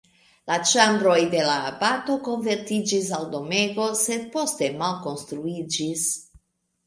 La 0.51 0.55
ĉambroj 0.69 1.17
de 1.33 1.41
la 1.49 1.57
abato 1.71 2.15
konvertiĝis 2.27 3.11
al 3.17 3.27
domego, 3.35 3.85
sed 3.99 4.25
poste 4.37 4.71
malkonstruiĝis. 4.79 6.07